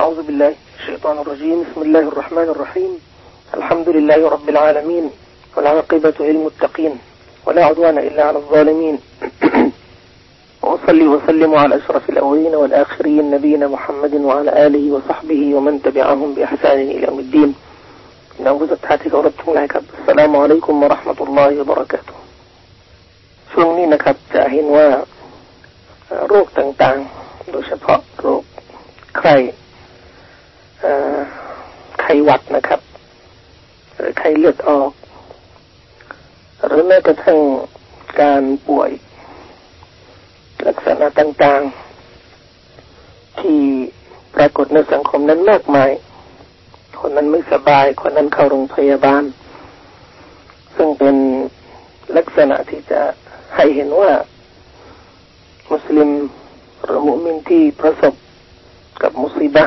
[0.00, 2.91] أعوذ بالله الشيطان الرجيم بسم الله الرحمن الرحيم
[3.53, 5.11] الحمد لله رب العالمين
[5.55, 6.93] والعاقبة للمتقين
[7.45, 8.99] ولا عدوان إلا على الظالمين
[10.63, 17.03] وأصلي وسلم على أشرف الأولين والآخرين نبينا محمد وعلى آله وصحبه ومن تبعهم بإحسان إلى
[17.07, 17.49] يوم الدين
[18.43, 22.21] น้องผู้ศรัทธาที่เคารพทั้งหลายครับสลามอะลัยกุมวะราะห์มะตุลลอฮิวะบะเราะกาตุฮ์
[23.51, 24.87] ช่วงนี้นะครับ จะเห็นว่า
[26.27, 28.43] โรคต่างๆ โดยเฉพาะโรค
[29.19, 29.59] ไข้ไ
[32.11, 32.81] ข้หวัดนะครับ
[33.95, 34.91] หรือไข้เลือดออก
[36.65, 37.39] หรือแม้กระทั่ง
[38.21, 38.91] การป่วย
[40.67, 43.59] ลักษณะต่างๆ ที่
[44.35, 45.91] ปรากฏในสังคมนั้นมากมาย
[46.99, 49.23] คนนั้นไม่สบาย คนนั้นเข้าโรงพยาบาล
[50.75, 51.15] ซึ่งเป็น
[52.17, 53.01] ลักษณะที่จะ
[53.55, 54.11] ให้เห็นว่า
[55.71, 56.09] มุสลิม
[56.83, 58.13] หรือมุมินที่ประสบ
[59.01, 59.65] กับมุสีบะ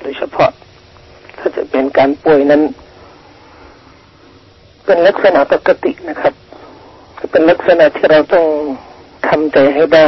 [0.00, 0.50] โดยเฉพาะ
[1.72, 2.62] เป็นการป่วยนั้น
[4.84, 6.34] เป็นลักษณะปกตินะครับ
[7.30, 8.46] เป็นลักษณะที่เราต้อง
[9.28, 10.06] ทำใจให้ได้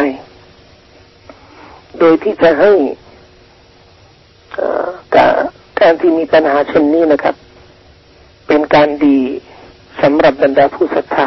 [1.98, 2.72] โดยที่จะให้
[5.14, 5.34] การ
[5.80, 7.34] การที่มีปัญหาเช่นนี้นะครับ
[8.46, 9.18] เป็นการดี
[10.00, 11.26] สำหรับบรรดาผู้ศรัทธา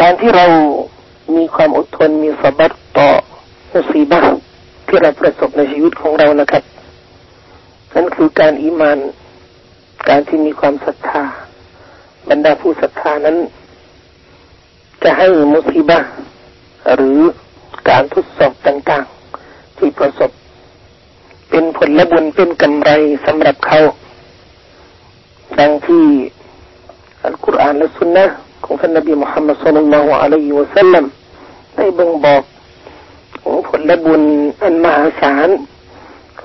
[0.00, 0.46] การที่เรา
[1.36, 3.08] มีความอดทนมีสบัดต่อ
[3.72, 4.20] มุสีบะ
[4.86, 6.62] ที่เราประสบในชีวิตของเรานะครับ
[8.26, 8.98] คือการอิมาน
[10.08, 11.24] การที่มีความศรัทธา
[12.28, 13.36] บรรดาผู้ศรัทธานั้น
[15.02, 15.98] จะให้มุสีบะ
[16.94, 17.20] หรือ
[17.88, 20.30] การทดสอบต่างๆ ที่ประสบ
[21.50, 22.90] เป็นผลและบุญเป็นกำไร
[23.26, 23.78] สำหรับเขา
[25.58, 26.04] ดังที่
[27.24, 28.24] อัลกุรอานและสุนนะ
[28.64, 31.04] ของท่านนบีมุฮัมมัดสุลลัลลอฮุอะลัยฮิวะสัลลัม
[31.76, 32.42] ได้บ่งบอก
[33.42, 34.22] ของผลและบุญ
[34.62, 35.50] อันมหาศาล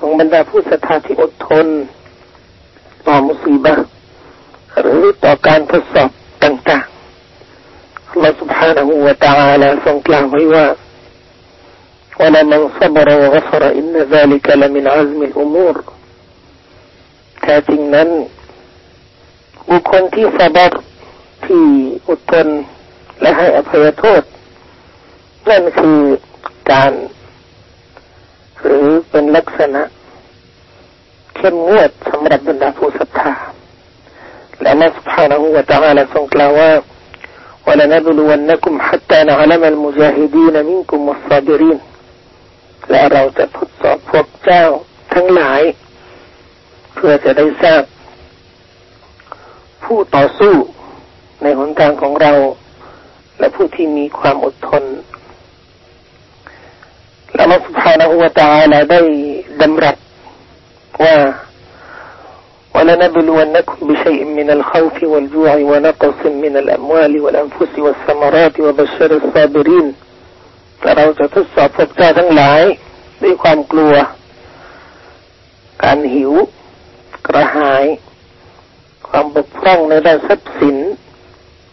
[0.00, 1.66] ของบรรดาผู้ศรัทธาที่อดทน
[3.06, 3.74] ต่อมุสีบะ
[4.82, 6.10] หรือต่อการทดสอบ
[6.44, 10.66] ต่างๆเราสุภาพนะวตาลาทรงกล่าวไว้ว่า
[12.18, 15.76] ว่ามันสับรวะฟรอินนซาลิกะลมินอัลมิลอุมูร
[17.42, 18.08] แท้จริงนั้น
[19.68, 20.72] บุคคลที่สบร
[21.44, 21.64] ที่
[22.08, 22.46] อดทน
[23.20, 24.22] และให้อภัยโทษ
[25.50, 25.98] นั่นคือ
[26.70, 26.92] การ
[29.19, 29.81] เป็นลักษณะ
[31.35, 33.33] เข้มงวดสำหรับบรรดาผู้ศรัทธา
[34.61, 36.71] และ Allah سبحانه และ تعالى ทรงกล่าวว่า
[37.67, 41.79] ولنبلونكم حتى نعلم المجاهدين منكم والصابرين
[42.89, 44.65] และเราจะทดสอบพวกเจ้า
[45.13, 45.61] ทั้งหลาย
[46.95, 47.83] เพื่อจะได้ทราบ
[49.83, 50.53] ผู้ต่อสู้
[51.43, 52.33] ในหนทางของเรา
[53.39, 54.83] และผู้ที่มีความอดทน
[57.49, 59.01] และอัลลอฮฺ سبحانه และ تعالى ได้
[59.61, 59.97] ดำรัส
[61.03, 61.17] ว่า
[62.75, 69.87] ولنبلونكم بشيء من الخوف والجوع ونقص من الأموال والأنفس والثمرات وبشر الصابرين
[70.79, 72.61] แต่เราจะทดสอบพวกเจ้าทั้งหลาย
[73.23, 73.93] ด้วยความกลัว
[75.83, 76.33] การหิว
[77.27, 77.85] กระหาย
[79.07, 80.77] ความบกพร่องในด้านทรัพย์สิน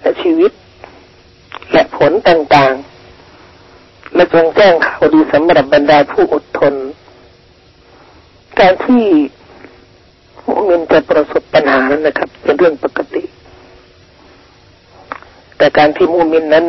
[0.01, 0.53] และชีวิต
[1.73, 2.83] และผลต่างๆ
[4.28, 6.74] และจงแจ้งข่าวดีสำหรับบรรดาผู้อดทน
[8.60, 9.04] การที่
[10.48, 13.24] มุมินจะประสบปัญหานั้นนะครับ เป็นเรื่องปกติ
[15.58, 16.66] แต่การที่มุมินนั้น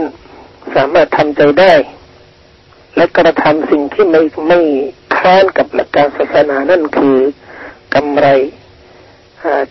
[0.75, 1.75] สามารถทำใจได้
[2.97, 4.59] และกระทำสิ่งที่ไม่ไม่
[5.17, 7.17] ค้านกับหลักการศาสนานั่นคือ
[7.95, 8.27] กำไร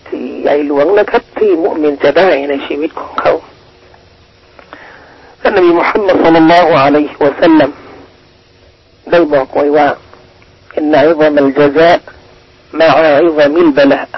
[0.08, 3.34] ที่ใหญ่หลวงนะครับ ที่มุมินจะได้ในชีวิตของเขา
[5.47, 7.71] ท่านนบีมุฮัมมัดสุลลัลลอฮุอะลัยฮิวะสัลลัม
[9.11, 9.89] ได้บอกไว้ว่า
[10.77, 11.93] อินนัอิซัมัลจซา
[12.75, 14.09] مع عظم البلاء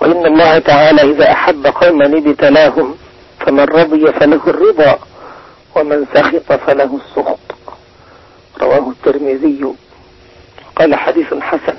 [0.00, 2.96] وإن الله تعالى إذا أحب قوما ابتلاهم
[3.40, 4.98] فمن رضي فله الرضا
[5.76, 7.38] ومن سخط فله السخط
[8.62, 9.64] رواه الترمذي
[10.76, 11.76] قال حديث حسن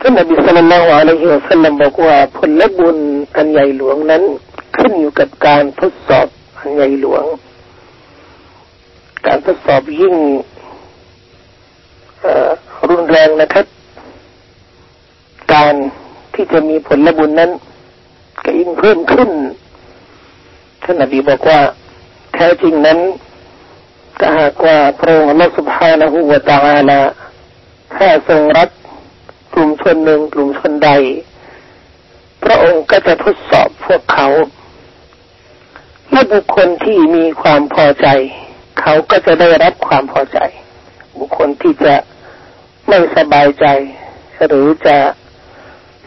[0.00, 2.96] فالنبي صلى الله عليه وسلم บอกว่าผลบุญ
[3.36, 4.22] อันใหญ่หลวงนั้น
[4.76, 6.39] ขึ้นอยู่กับการทดสอบอัน
[6.75, 7.23] ใหญ่หลวง
[9.25, 10.15] การทดสอบยิ่ง
[12.89, 13.65] รุนแรงนะครับ
[15.53, 15.73] การ
[16.33, 17.51] ที่จะมีผลบุญนั้น
[18.43, 19.29] ก็ยิ่งเพิ่มขึ้น
[20.83, 21.59] ท่านนบีบอกว่า
[22.33, 22.99] แท้จริงนั้น
[24.19, 27.01] ถ้าหากว่าพระองค์ลสุบฮานะหุวะตาอาลา
[27.95, 28.69] ถ้าทรงรัก
[29.53, 30.89] กลุ่มชนหนึ่งกลุ่มชนใด
[32.43, 34.27] พระองค์ก็จะทดสอบพวกเขา
[36.11, 38.07] และบุคคลที่มีความพอใจ
[38.81, 40.39] เขาก็จะได้รับความพอใจ
[41.17, 41.95] บุคคลที่จะ
[42.87, 43.65] ไม่สบายใจ
[44.45, 44.97] หรือจะ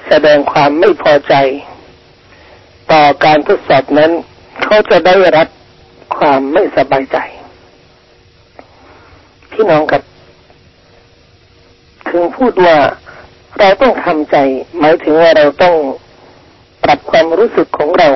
[0.06, 1.34] แสดงความไม่พอใจ
[2.92, 4.10] ต่อการทดสอบนั้น
[4.62, 5.48] เขาจะได้รับ
[6.16, 7.18] ความไม่สบายใจ
[9.52, 10.02] พี่น้องกับ
[12.08, 12.78] ถึงพูดว่า
[13.58, 14.36] เราต้องทำใจ
[14.78, 15.74] หมายถึงว่าเราต้อง
[16.84, 18.08] ปรับความรู้สึกของเรา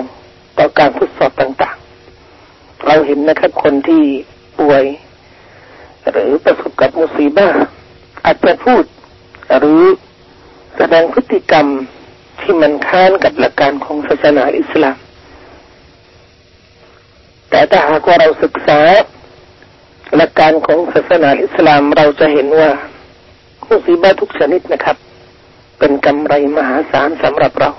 [0.59, 1.78] ต่อการทดสอบต่าง
[2.89, 4.03] เราเห็นนะครับ คนที่
[4.59, 4.85] ป่วย
[6.11, 7.49] หรือประสบกับมุสีบ้า
[8.25, 8.85] อาจจะพูด
[9.59, 9.83] หรือ
[10.77, 11.67] แสดงพฤติกรรม
[12.41, 14.97] ที่มันค้านกับหลักการของศาสนาอิสลาม
[17.51, 18.81] แต่ถ้าหากว่าเราศึกษา
[20.17, 22.71] หลักการของศาสนาอิสลามเราจะเห็นว่า
[23.69, 24.97] มุสีบ้าทุกชนิดนะครับ
[25.79, 27.71] เป็นกำไรมหาศาลสำหรับเรา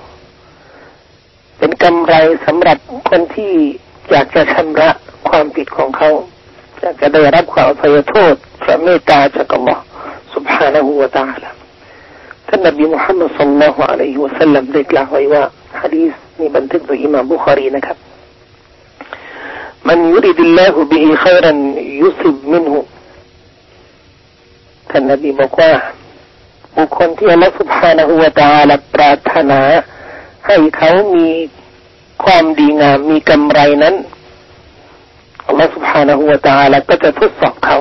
[1.58, 2.14] เป็นกำไร
[2.46, 2.78] สำหรับ
[3.10, 3.52] คนที่
[4.11, 4.89] อยากจะชำระ
[5.29, 6.09] ความผิดของเขา
[6.81, 8.33] อยากจะได้รับความอภัยโทษ
[8.63, 9.83] พระเมตตาจากอัลลอฮ์
[10.35, 11.49] سبحانه وتعالى
[12.47, 15.43] ท่านนบีมุฮัมมัดสัลลัลลอฮุอะลัยฮิวะสัลลัมได้กล่าวไว้ว่า
[15.81, 17.97] ฮะดีษนี้บันทึกโดยอิมามบุคารีนะครับ
[19.87, 21.59] มันยุริดิลลาฮุบิฮิขัยรัน
[22.01, 22.79] ยุสิบมินหุ
[24.89, 25.71] ท่านนบีบอกว่า
[26.77, 29.61] บุคคลที่อัลลอฮฺ سبحانه และ تعالى ปรารถนา
[30.45, 31.27] ให้เขามี
[32.24, 33.94] ความดีงามมีกำไรนั้น
[35.46, 37.78] อัลลอฮฺ سبحانه แฮูวาตาลาก็จะทดสอบเขา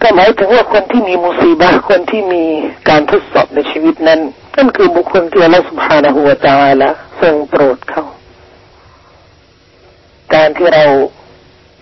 [0.00, 2.44] ก็หมายถึงว่าคนที่มีมุสีบะคนที่มี
[2.88, 4.20] การทดสอบในชีวิตนั้น
[4.56, 6.88] นั่นคือบุคคลที่อัลลอฮฺ سبحانه แฮูวาตาลา
[7.20, 8.04] ทรงโปรดเขา
[10.34, 10.84] การที่เรา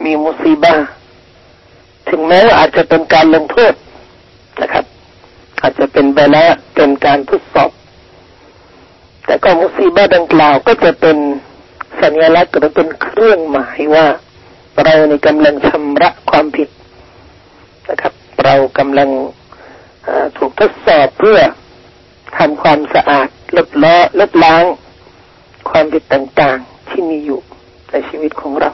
[0.05, 0.75] มีมุสีบะ
[2.09, 3.73] ถึงแม้ว่าอาจจะเป็นการลงโทษ
[4.61, 4.85] นะครับ
[5.61, 6.45] อาจจะเป็นเบลา
[6.75, 7.71] เป็นการทดสอบ
[9.29, 11.17] แต่ก็มุสีบะดังกล่าวก็จะเป็น
[12.01, 14.07] สัญลักษณ์หรือเป็นเครื่องหมายว่า
[14.85, 16.69] เราในกำลังชำระความผิด
[17.91, 18.13] นะครับ
[18.45, 19.09] เรากำลัง
[20.37, 21.39] ถูกทดสอบเพื่อ
[22.37, 24.65] ทำความสะอาดลบล้อลบล้าง
[25.71, 27.41] ความผิดต่างๆที่มีอยู่
[27.91, 28.71] ในชีวิตของเรา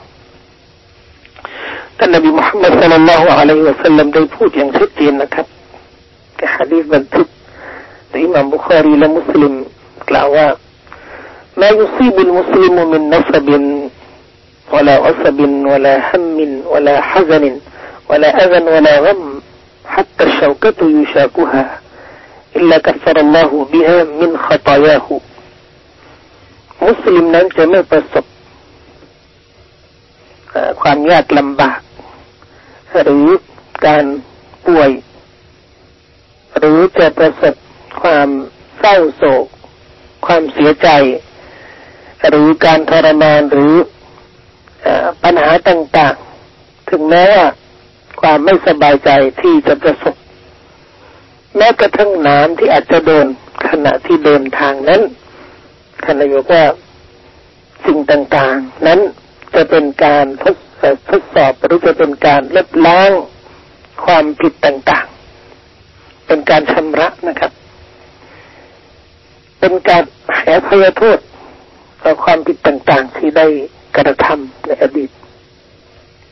[1.99, 5.47] ท่านนบีมุฮัมมัดสัลลัลลอฮุอะลัยฮิวะสัลลัมได้พูดอย่างชัดเจนนะครับ
[6.37, 7.27] ในฮะดีษบันทึก
[8.09, 9.55] ในอิมามบุคฮารีและมุสลิม
[10.10, 10.48] กล่าวว่า
[11.60, 13.48] ما يصيب المسلم من نصب
[14.74, 15.40] ولا عصب
[15.72, 16.38] ولا هم
[16.74, 17.44] ولا حزن
[18.10, 19.42] ولا أذى ولا غم
[19.86, 21.80] حتى الشوكة يشاكها
[22.56, 25.08] إلا كفر الله بها من خطاياه
[26.88, 28.26] มุสลิมนั้นจะไม่ประสบ
[30.82, 31.80] ความยากลำบาก
[33.04, 33.28] หรือ
[33.86, 34.06] การ
[34.66, 34.92] ป่วย
[36.58, 37.56] หรือจะประสบ
[38.02, 38.30] ความ
[38.80, 39.46] เศร้าโศก
[40.27, 40.89] ความเสียใจ
[42.29, 43.75] หรือการทรมานหรือ
[45.23, 47.45] ปัญหาต่างๆ ถึงแม้ว่า
[48.21, 49.11] ความไม่สบายใจ
[49.41, 50.15] ที่จะประสบ
[51.57, 53.27] แม้กระทั่งน้ำที่อาจจะโดน
[53.69, 55.01] ขณะที่เดินทางนั้น
[56.03, 56.65] ท่านนายกว่า
[57.87, 59.01] สิ่งต่างๆ นั้น
[59.55, 60.57] จะเป็นการทด
[61.11, 63.11] ทดสอบหรือจะเป็นการลบล้าง
[64.05, 67.53] ความผิดต่างๆ เป็นการชำระนะครับ
[69.65, 70.05] เป็นการ
[70.37, 71.19] แห่พยโทษ
[72.03, 73.47] ต่อความผิดต่างๆ ที่ได้
[73.97, 75.11] กระทำในอดีต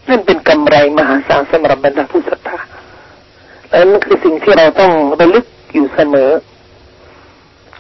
[0.09, 2.59] นั่นเป็นกำไรมหาศาลสำหรับบรรดาผู้ศรัทธา
[3.69, 6.31] และนั่นคือสิ่งที่เราต้องระลึกอยู่เสมอ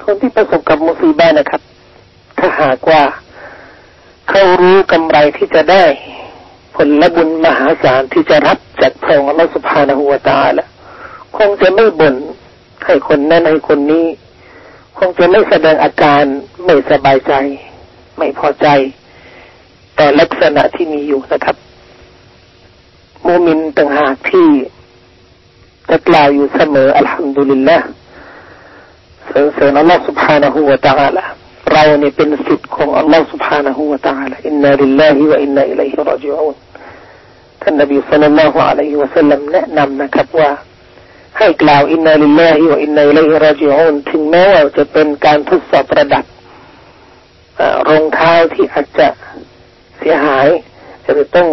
[0.04, 1.62] คนที่ประสบกับมุสีบ้านะครับ
[2.38, 3.02] ถ้าหากว่า
[4.28, 5.84] เขารู้กำไรที่จะได้
[6.76, 10.66] ผลละบุญมหาศาลที่จะรับจากพระองค์อัลลอฮฺสุภาณหัวตาละ
[11.36, 12.16] คงจะไม่บ่น
[12.84, 14.06] ให้คนนั้นให้คนนี้
[15.07, 16.23] งจะไม่แสดงอาการ
[16.65, 17.33] ไม่สบายใจ
[18.17, 18.67] ไม่พอใจ
[19.95, 21.55] แต่ลักษณะที่มีอยู่นะครับ
[23.27, 24.47] มูมินต่างหากที่
[25.89, 27.77] จะกล่าวอยู่เสมออัลฮัมดุลิลละ
[29.31, 31.23] สรรเสริญอัลลอฮฺ سبحانه และ تعالى
[31.73, 36.55] เราเนี่ยเป็นสิทธิ์ของอัลลอฮฺ سبحانه และ تعالى อินนาลิลลาฮิวะอินนาอิลัยฮิรอจิอูน
[37.61, 40.49] ท่านนบีสัลลัลลอฮุอะลัยฮิวะสัลลัมแนะนำนะครับว่า
[41.38, 46.24] ให้กล่าวإنا لله وإنا إليه راجعونถึงแม้ว่าจะเป็นการทดสอบประดับ
[47.88, 49.08] รองเท้าที่อาจจะ
[49.98, 50.46] เสียหาย
[51.04, 51.48] จะต้อง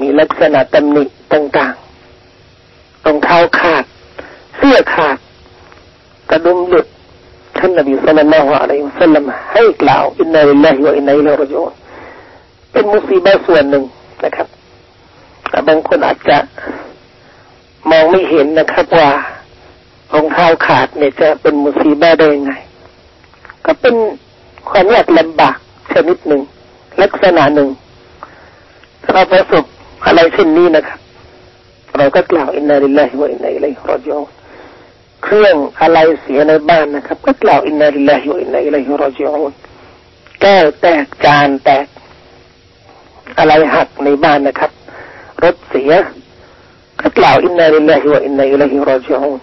[0.00, 3.84] มีลักษณะตำหนิต่างๆรองเท้าขาด
[4.56, 5.18] เสื้อขาด
[6.30, 6.86] กระดุมหลุด
[7.58, 11.72] ท่านนบีصلى الله عليه وسلمให้กล่าวإنا لله وإنا إليه راجعون
[12.72, 13.84] เป็นمصيبة ส่วนหนึ่ง
[14.24, 14.46] นะครับ
[15.68, 16.38] บางคนอาจจะ
[17.90, 19.10] มองไม่เห็นนะครับว่า
[20.12, 22.52] รองเท้าขาดเนี่ยจะเป็นمصيبة ได้ยังไง
[23.64, 23.94] ก็เป็น
[24.70, 25.56] ความยากลำบาก
[25.92, 26.42] ชนิดหนึ่ง
[27.02, 27.68] ลักษณะหนึ่ง
[29.12, 29.64] เราประสบ
[30.06, 30.98] อะไรเช่นนี้นะครับ
[31.92, 34.28] เราก็กล่าวإنا لله وإنا إليه راجعون
[35.24, 39.52] เครื่องอะไรเสียในบ้านนะครับ ก็กล่าวإنا لله وإنا إليه راجعون
[40.40, 41.86] แก้วแตกจานแตก
[43.38, 44.70] อะไรหักในบ้านนะครับ
[45.42, 45.92] รถเสีย
[47.02, 49.40] ก็กล่าวอินนาลิลลาฮิวะอินนาอิลัยฮิรอจิอูน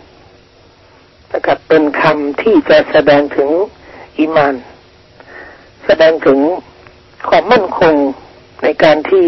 [1.34, 3.50] นะครับเป็นคำที่จะแสดงถึง
[4.20, 4.56] อิมาน
[5.86, 6.40] แสดงถึง
[7.30, 7.94] ความมั่นคง
[8.64, 9.26] ในการที่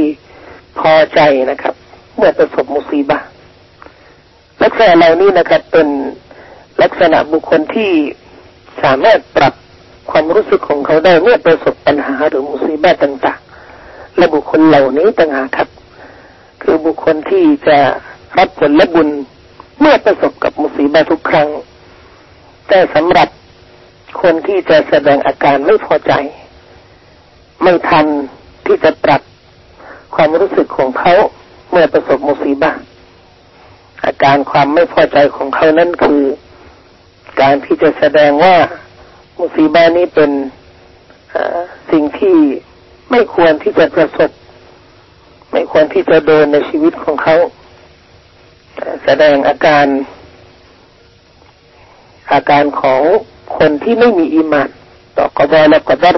[0.79, 1.19] พอใจ
[1.51, 1.73] นะครับ
[2.17, 3.19] เมื่อประสบมุสีบะ
[4.63, 5.87] ลักษณะเหล่านี้นะครับเป็น
[6.81, 7.91] ลักษณะบุคคลที่
[8.83, 9.53] สามารถปรับ
[10.11, 13.39] ความรู้สึกของเขาได้เมื่อประสบปัญหาหรือมุสีบะต่าง
[13.79, 15.69] ๆ และบุคคลเหล่านี้ต่างหากครับ
[16.61, 17.79] คือบุคคลที่จะ
[18.37, 19.09] รับผลและบุญ
[19.79, 21.49] เมื่อประสบกับมุสีบะทุกครั้ง
[22.67, 23.29] แต่สำหรับ
[24.21, 26.13] คนที่จะแสดงอาการไม่พอใจ
[27.63, 28.05] ไม่ทัน
[28.65, 29.21] ที่จะปรับ
[30.15, 31.13] ความรู้สึกของเขา
[31.71, 32.71] เมื่อประสบมุสีบะ
[34.05, 36.21] อาการความไม่พอใจของเขานั้นคือ
[37.41, 38.55] การที่จะแสดงว่า
[39.37, 40.31] มุสีบานี้เป็น
[41.91, 42.37] สิ่งที่
[43.11, 44.31] ไม่ควรที่จะประสบ
[45.51, 47.35] ไม่ควรที่จะโดนในชีวิตของเขา
[49.05, 49.85] แสดงอาการ
[52.33, 53.01] อาการของ
[53.57, 54.69] คนที่ไม่มีอีมาน
[55.17, 56.17] ต่อกบและกดร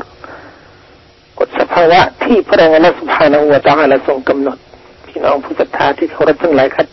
[1.39, 4.57] กฎสภาวะที่พระองค์อัสุภาณหัวจาละทรงกำหนด
[5.07, 6.87] พี่น้องผู้ศรัทธาที่เคารพทั้งหลายครับ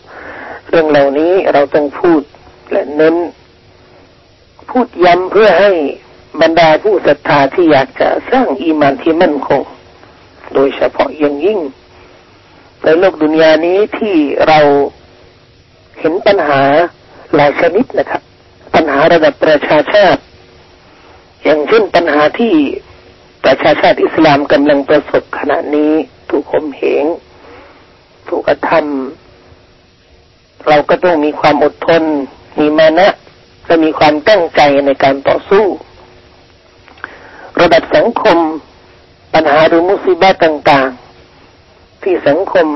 [0.69, 2.21] เรื่องเหล่านี้เราต้องพูด
[2.71, 3.15] และเน้น
[4.69, 5.71] พูดย้ำเพื่อให้
[6.41, 9.61] บรรดาผู้ศรัทธาที่อยากจะสร้างอีมานที่มั่นคง
[10.53, 11.59] โดยเฉพาะอย่างยิ่ง
[12.83, 14.15] ในโลกดุนยานี้ที่
[14.47, 14.59] เรา
[16.27, 16.61] ปัญหา
[17.35, 18.21] หลายชนิดนะครับ
[18.73, 20.21] ปัญหาระดับประชาชาติ
[21.43, 22.53] อย่างเช่นปัญหาที่
[23.45, 25.91] ประชาชาติอิสลามกำลังประสบขณะนี้
[26.29, 27.05] ถูกข่มเหง
[28.27, 32.03] ถูกกระทำเราก็ต้องมีความอดทน
[32.59, 33.07] มีมานะ
[33.65, 35.65] และมีความตั้งใจในการต่อสู้
[37.61, 38.37] ระดับสังคม
[39.33, 40.87] ปัญหาหรือมุสิบะต่าง
[41.45, 42.67] ๆ ที่สังคม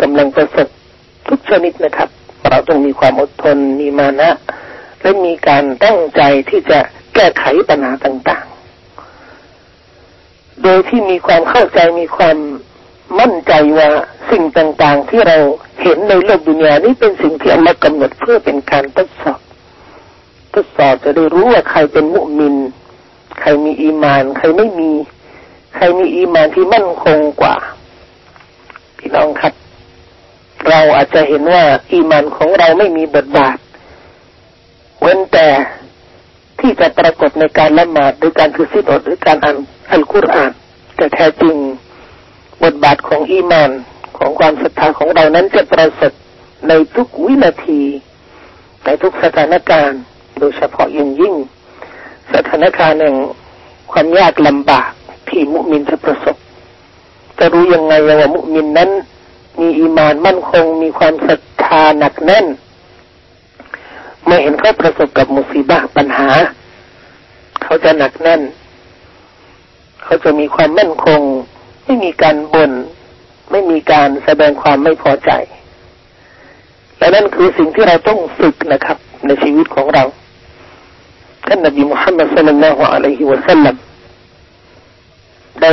[0.00, 0.68] กำลังประสบ
[1.28, 2.08] ทุกชนิดนะครับ
[2.48, 4.30] เราต้องมีความอดทนมีมานะ
[5.00, 6.78] และมีการตั้งใจที่จะ
[7.14, 12.36] แก้ไขปัญหาต่างๆ โดยที่มีความเข้าใจมีความ
[13.20, 13.88] มั่นใจว่า
[14.30, 15.38] สิ่งต่างๆ ที่เรา
[15.82, 19.40] เห็นในโลกดุนยานี้เป็นสิ่งที่อัลลอฮ์กำหนดเพื่อเป็นการทดสอบ
[20.54, 22.54] ทดสอบจะได้รู้ว่าใครเป็นมุมิน
[23.40, 24.90] ใครมีอีมาน ใครไม่มี
[25.74, 27.56] ใครมีอีมานที่มั่นคงกว่า
[28.98, 29.52] พี่น้องครับ
[30.68, 33.56] เราอาจจะเห็นว่าอีมานของเราไม่มีบทบาท
[35.00, 35.48] เว้นแต่
[36.60, 39.56] ที่จะปรากฏในการละหมาดหรือการถือศีลอดหรือการอ่าน
[39.90, 40.50] อัลกุรอาน
[40.96, 41.56] แต่แท้จริง
[42.62, 43.70] บทบาทของอีมาน
[44.18, 46.12] ของความศรัทธาของเรานั้นจะประสบ
[46.68, 47.82] ในทุกวินาที
[48.84, 50.00] ในทุกสถานการณ์
[50.38, 51.34] โดยเฉพาะยิ่งยิ่ง
[52.34, 53.16] สถานการณ์แห่ง
[53.92, 54.90] ความยากลำบาก
[55.28, 56.36] ที่มุมินจะประสบ
[57.38, 58.90] จะรู้ยังไงว่ามุมินนั้น
[59.62, 62.46] มีอีมานมั่นคง มีความศรัทธาหนักแน่น
[64.24, 66.28] เมื่อเห็นเขาประสบกับมุสีบะปัญหา
[67.62, 68.42] เขาจะหนักแน่น
[70.02, 71.20] เขาจะมีความมั่นคง
[71.84, 72.72] ไม่มีการบน่น
[73.50, 75.30] ไม่มีการแสดงความไม่พอใจ
[76.98, 80.04] และนั่นคือสิ่งที่เราต้องฝึกนะครับ ในชีวิตของเรา
[81.46, 83.76] ท่านนบีมุฮัมมัดสุลลัลฮุอะลัยฮิวะสัลลัม
[85.62, 85.72] ได้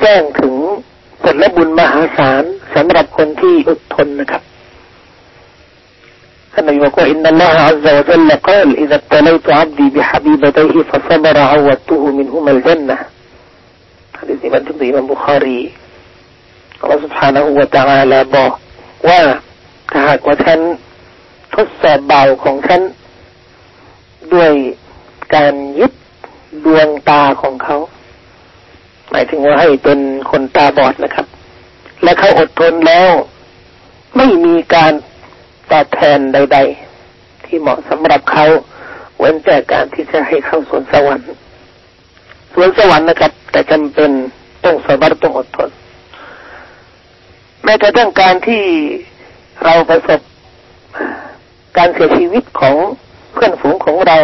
[0.00, 0.54] แจ้งถึง
[1.23, 2.43] ผลบุญมหาศาล
[2.75, 4.43] สำหรับคนที่อดทนนะครับ
[6.53, 12.97] ท่านนบีบอกว่าอินนัลลอฮฺ عز وجل قال إذا ابتليت عبدي بحبيبتيه فصبر عودته منهما الجنة
[14.19, 15.59] ฮะดิษนี้บันทึกโดยอิมามบุคารี
[16.79, 18.51] อัลลอฮฺ سبحانه และ تعالى บอก
[19.07, 19.21] ว่า
[19.91, 20.59] ถ้าหากว่าฉัน
[21.55, 22.81] ทดสอบเบาของฉัน
[24.33, 24.51] ด้วย
[25.35, 25.91] การยึด
[26.65, 27.77] ดวงตาของเขา
[29.12, 30.00] หมายถึงว่าให้เป็น
[30.30, 31.26] คนตาบอดนะครับ
[32.02, 33.10] และเขาอดทนแล้ว
[34.16, 34.92] ไม่มีการ
[35.72, 36.58] ตอบแทนใด
[37.02, 38.46] ๆ ที่เหมาะสำหรับเขา
[39.18, 41.26] เว้นแต่การที่จะให้เข้าสวนสวรรค์
[42.54, 44.10] สวนสวรรค์นะครับ แต่จำเป็น
[44.64, 45.70] ต้องสบัรต้องอดทน
[47.64, 48.64] แม้กระทั่งการที่
[49.64, 50.20] เราประสบ
[51.76, 52.76] การเสียชีวิตของ
[53.32, 54.18] เพื่อนฝูงของเรา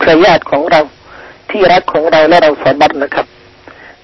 [0.00, 0.80] เครือญาติของเรา
[1.50, 3.26] ที่รักของเราและเราสบัรนะครับ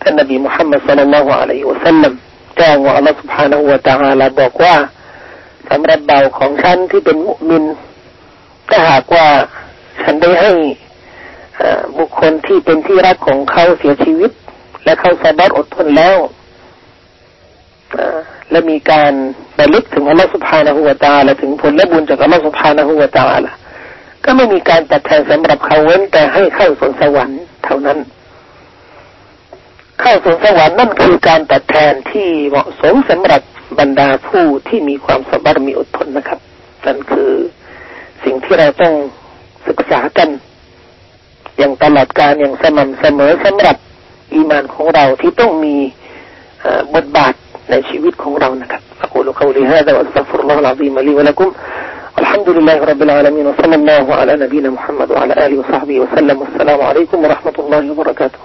[0.01, 2.13] ท่านนบีมุฮัมมัดสุลลัลละฮุอะลัยฮิวะสัลลัม
[2.57, 4.77] แจ้งว่าอัลลอฮฺสุบฮานะฮูะตาอาลบอกว่า
[5.71, 7.65] สำหรับเบาของฉันที่เป็นมุมิน
[8.69, 9.27] ถ้าหากว่า
[10.03, 10.53] ฉันได้ให้
[11.99, 14.31] บุคคลที่เป็นที่รักของเขาเสียชีวิต
[14.85, 16.17] และเขาสบารอดทนแล้ว
[18.51, 19.13] และมีการ
[19.61, 23.53] ระลึกถึงอัลลอฮฺสุบฮานะฮูวะตาและถึงผลและบุญจากอัลลอฮฺสุบฮานะฮูวะตาละ
[24.25, 27.99] ก็ไม่มีการตัดแทนสำหรับเขาเว้นแต่ให้เข้าสวนสวรรค์เท่านั้น
[30.00, 33.42] เข้าสวนสวรรค์นั่นคือการตัดแทนที่เหมาะสมสำหรับ
[33.80, 36.40] บรรดาผู้ที่มีความสบารมีอดทนนะครับ
[36.86, 37.32] นั่นคือ
[38.24, 38.94] สิ่งที่เราต้อง
[39.68, 40.30] ศึกษากัน
[41.58, 43.78] อย่างตลอดการอย่างสม่ำเสมอสำหรับ
[44.34, 45.76] อีมานของเราที่ต้องมี
[46.96, 47.34] บทบาท
[47.70, 51.48] ในชีวิตของเรานะครับ أقول قولي هذا وأستغفر الله العظيم لي ولكم
[52.20, 57.18] الحمد لله رب العالمين وصلى الله على نبينا محمد وعلى آله وصحبه وسلم والسلام عليكم
[57.24, 58.40] ورحمة الله وبركاته